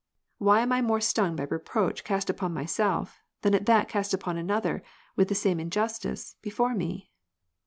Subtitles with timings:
[0.39, 4.35] Why am I more stung by reproach cast upon myself, than at that cast upon
[4.35, 4.81] another,
[5.15, 7.11] with the same injustice, before me